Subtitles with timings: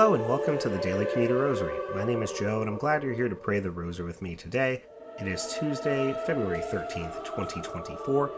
[0.00, 1.78] Hello and welcome to the Daily Commuter Rosary.
[1.94, 4.34] My name is Joe and I'm glad you're here to pray the Rosary with me
[4.34, 4.82] today.
[5.20, 8.30] It is Tuesday, February 13th, 2024.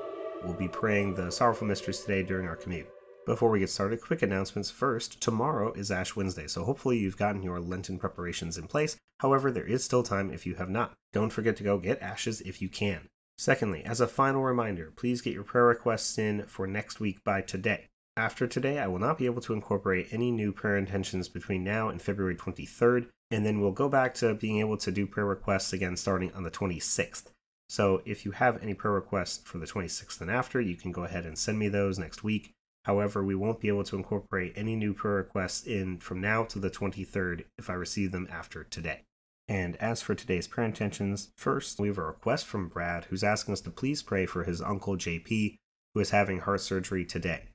[0.42, 2.88] We'll be praying the Sorrowful Mysteries today during our commute.
[3.26, 5.20] Before we get started, quick announcements first.
[5.20, 8.96] Tomorrow is Ash Wednesday, so hopefully you've gotten your Lenten preparations in place.
[9.20, 10.94] However, there is still time if you have not.
[11.12, 13.06] Don't forget to go get ashes if you can.
[13.38, 17.40] Secondly, as a final reminder, please get your prayer requests in for next week by
[17.40, 17.86] today.
[18.16, 21.88] After today, I will not be able to incorporate any new prayer intentions between now
[21.88, 25.72] and February 23rd, and then we'll go back to being able to do prayer requests
[25.72, 27.30] again starting on the 26th.
[27.70, 31.04] So if you have any prayer requests for the 26th and after, you can go
[31.04, 32.52] ahead and send me those next week.
[32.84, 36.58] However, we won't be able to incorporate any new prayer requests in from now to
[36.58, 39.04] the 23rd if I receive them after today.
[39.48, 43.52] And as for today's prayer intentions, first, we have a request from Brad who's asking
[43.52, 45.56] us to please pray for his uncle JP,
[45.94, 47.48] who is having heart surgery today.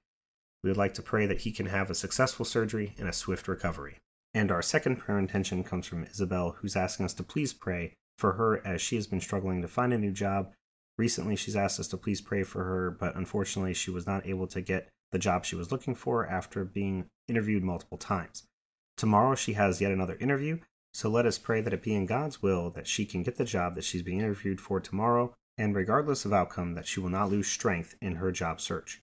[0.67, 3.47] We would like to pray that he can have a successful surgery and a swift
[3.47, 3.99] recovery.
[4.33, 8.33] And our second prayer intention comes from Isabel, who's asking us to please pray for
[8.33, 10.51] her as she has been struggling to find a new job.
[10.97, 14.45] Recently, she's asked us to please pray for her, but unfortunately, she was not able
[14.47, 18.43] to get the job she was looking for after being interviewed multiple times.
[18.97, 20.59] Tomorrow, she has yet another interview,
[20.93, 23.45] so let us pray that it be in God's will that she can get the
[23.45, 27.29] job that she's being interviewed for tomorrow, and regardless of outcome, that she will not
[27.29, 29.01] lose strength in her job search.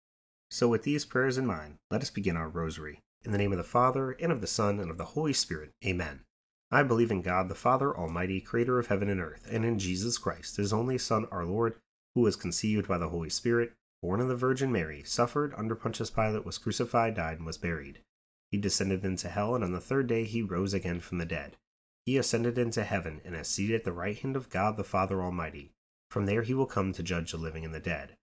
[0.55, 3.01] So, with these prayers in mind, let us begin our rosary.
[3.25, 5.73] In the name of the Father, and of the Son, and of the Holy Spirit.
[5.85, 6.21] Amen.
[6.71, 10.17] I believe in God, the Father Almighty, creator of heaven and earth, and in Jesus
[10.17, 11.75] Christ, his only Son, our Lord,
[12.15, 16.11] who was conceived by the Holy Spirit, born of the Virgin Mary, suffered under Pontius
[16.11, 17.99] Pilate, was crucified, died, and was buried.
[18.53, 21.57] He descended into hell, and on the third day he rose again from the dead.
[22.07, 25.21] He ascended into heaven, and is seated at the right hand of God the Father
[25.21, 25.73] Almighty.
[26.11, 28.15] From there he will come to judge the living and the dead.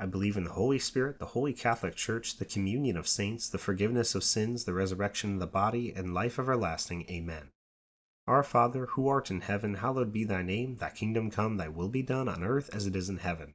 [0.00, 3.58] I believe in the Holy Spirit, the Holy Catholic Church, the communion of saints, the
[3.58, 7.04] forgiveness of sins, the resurrection of the body, and life everlasting.
[7.10, 7.50] Amen.
[8.28, 10.76] Our Father, who art in heaven, hallowed be thy name.
[10.76, 13.54] Thy kingdom come, thy will be done on earth as it is in heaven.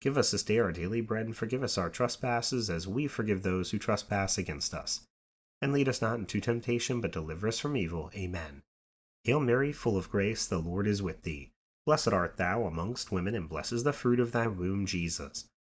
[0.00, 3.42] Give us this day our daily bread, and forgive us our trespasses, as we forgive
[3.42, 5.02] those who trespass against us.
[5.60, 8.10] And lead us not into temptation, but deliver us from evil.
[8.16, 8.62] Amen.
[9.24, 11.50] Hail Mary, full of grace, the Lord is with thee.
[11.84, 15.44] Blessed art thou amongst women, and blessed is the fruit of thy womb, Jesus.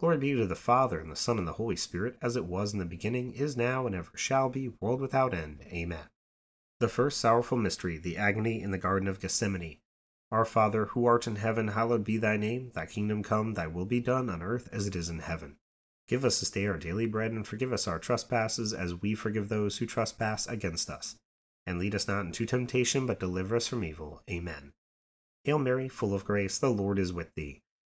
[0.00, 2.72] Glory be to the Father, and the Son, and the Holy Spirit, as it was
[2.72, 5.64] in the beginning, is now, and ever shall be, world without end.
[5.72, 6.06] Amen.
[6.78, 9.78] The first sorrowful mystery, the agony in the Garden of Gethsemane.
[10.30, 12.70] Our Father, who art in heaven, hallowed be thy name.
[12.74, 15.56] Thy kingdom come, thy will be done, on earth as it is in heaven.
[16.06, 19.48] Give us this day our daily bread, and forgive us our trespasses, as we forgive
[19.48, 21.16] those who trespass against us.
[21.66, 24.22] And lead us not into temptation, but deliver us from evil.
[24.30, 24.72] Amen.
[25.42, 27.62] Hail Mary, full of grace, the Lord is with thee.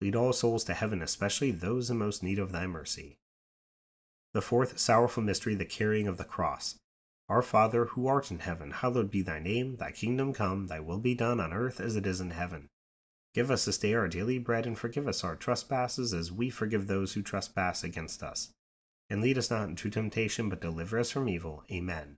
[0.00, 3.18] Lead all souls to heaven, especially those in most need of thy mercy.
[4.32, 6.76] The fourth sorrowful mystery, the carrying of the cross.
[7.28, 9.76] Our Father, who art in heaven, hallowed be thy name.
[9.76, 12.68] Thy kingdom come, thy will be done on earth as it is in heaven.
[13.34, 16.86] Give us this day our daily bread, and forgive us our trespasses, as we forgive
[16.86, 18.50] those who trespass against us.
[19.08, 21.64] And lead us not into temptation, but deliver us from evil.
[21.70, 22.16] Amen.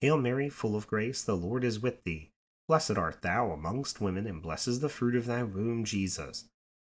[0.00, 2.30] Hail Mary, full of grace, the Lord is with thee.
[2.66, 6.46] Blessed art thou amongst women, and blessed is the fruit of thy womb, Jesus.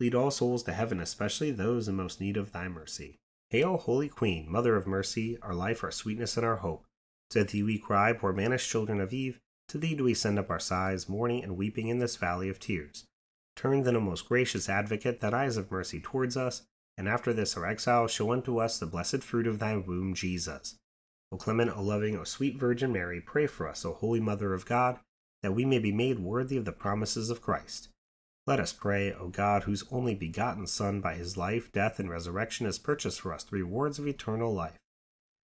[0.00, 3.18] lead all souls to heaven, especially those in most need of thy mercy.
[3.50, 6.84] Hail, Holy Queen, Mother of Mercy, our life, our sweetness, and our hope.
[7.30, 9.38] To thee we cry, poor banished children of Eve,
[9.68, 12.58] to thee do we send up our sighs, mourning and weeping in this valley of
[12.58, 13.04] tears.
[13.54, 16.62] Turn then, O most gracious advocate, that eyes of mercy towards us,
[16.96, 20.76] and after this our exile, show unto us the blessed fruit of thy womb, Jesus.
[21.30, 24.66] O clement, O loving, O sweet Virgin Mary, pray for us, O holy Mother of
[24.66, 24.98] God,
[25.42, 27.88] that we may be made worthy of the promises of Christ.
[28.46, 32.66] Let us pray, O God, whose only begotten Son, by his life, death, and resurrection,
[32.66, 34.78] has purchased for us the rewards of eternal life.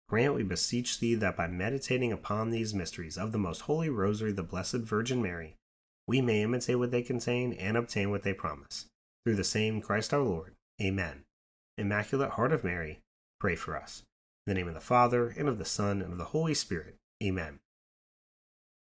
[0.08, 4.32] Grant, we beseech thee, that by meditating upon these mysteries of the most holy Rosary
[4.32, 5.56] the Blessed Virgin Mary,
[6.08, 8.86] we may imitate what they contain and obtain what they promise.
[9.24, 10.54] Through the same Christ our Lord.
[10.82, 11.24] Amen.
[11.78, 13.00] Immaculate Heart of Mary,
[13.40, 14.04] pray for us.
[14.46, 16.96] In the name of the Father, and of the Son, and of the Holy Spirit.
[17.24, 17.60] Amen.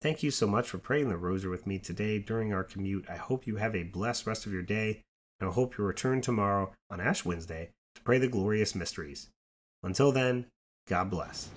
[0.03, 3.05] Thank you so much for praying the rosary with me today during our commute.
[3.09, 4.99] I hope you have a blessed rest of your day,
[5.39, 9.29] and I hope you return tomorrow on Ash Wednesday to pray the glorious mysteries.
[9.81, 10.47] Until then,
[10.89, 11.47] God bless.